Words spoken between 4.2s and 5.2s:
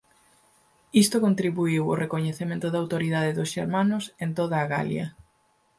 en toda a Galia.